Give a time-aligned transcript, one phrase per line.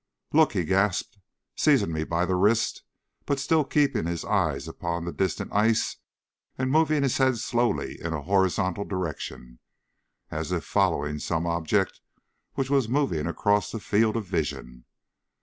[0.33, 1.19] "Look!" he gasped,
[1.55, 2.81] seizing me by the wrist,
[3.27, 5.97] but still keeping his eyes upon the distant ice,
[6.57, 9.59] and moving his head slowly in a horizontal direction,
[10.31, 12.01] as if following some object
[12.55, 14.85] which was moving across the field of vision.